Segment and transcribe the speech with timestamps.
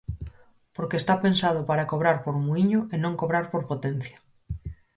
[0.75, 4.17] Porque está pensado para cobrar por muíño e non cobrar por potencia.